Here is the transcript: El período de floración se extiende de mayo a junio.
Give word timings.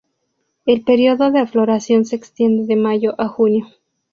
El 0.65 0.83
período 0.83 1.29
de 1.29 1.45
floración 1.45 2.05
se 2.05 2.15
extiende 2.15 2.65
de 2.65 2.75
mayo 2.75 3.13
a 3.21 3.27
junio. 3.27 3.67